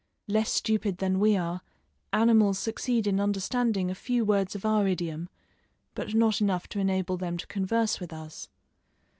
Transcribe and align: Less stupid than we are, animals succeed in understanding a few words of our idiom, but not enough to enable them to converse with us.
Less 0.27 0.49
stupid 0.51 0.97
than 0.97 1.19
we 1.19 1.37
are, 1.37 1.61
animals 2.11 2.57
succeed 2.57 3.05
in 3.05 3.19
understanding 3.19 3.91
a 3.91 3.93
few 3.93 4.25
words 4.25 4.55
of 4.55 4.65
our 4.65 4.87
idiom, 4.87 5.29
but 5.93 6.15
not 6.15 6.41
enough 6.41 6.67
to 6.69 6.79
enable 6.79 7.17
them 7.17 7.37
to 7.37 7.45
converse 7.45 7.99
with 7.99 8.11
us. 8.11 8.49